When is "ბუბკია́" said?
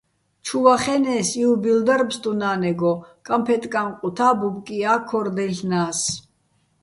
4.39-4.95